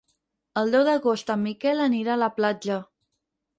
[0.61, 2.83] El deu d'agost en Miquel anirà a la platja.